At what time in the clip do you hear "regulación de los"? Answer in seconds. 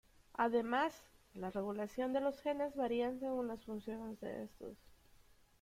1.51-2.41